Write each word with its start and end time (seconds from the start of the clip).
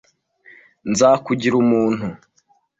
Nzakugira 0.91 1.55
umuntu. 1.63 2.05